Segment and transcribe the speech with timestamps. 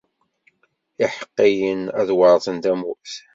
[1.05, 3.13] Iḥeqqiyen ad weṛten tamurt.